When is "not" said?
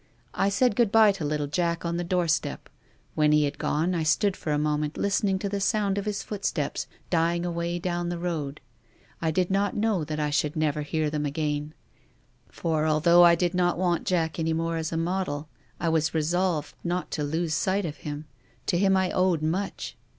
9.51-9.75, 13.53-13.77, 16.83-17.11